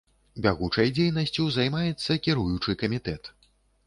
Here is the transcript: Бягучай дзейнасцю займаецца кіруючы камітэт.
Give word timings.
Бягучай 0.43 0.93
дзейнасцю 0.95 1.45
займаецца 1.57 2.17
кіруючы 2.29 2.75
камітэт. 2.85 3.31